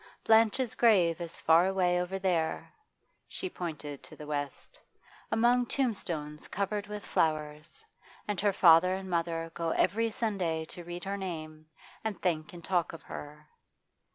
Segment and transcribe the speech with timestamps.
[0.23, 2.73] Blanche's grave is far away over there'
[3.27, 4.79] she pointed to the west
[5.31, 7.85] 'among tombstones covered with flowers,
[8.27, 11.67] and her father and mother go every Sunday to read her name,
[12.03, 13.47] and think and talk of her.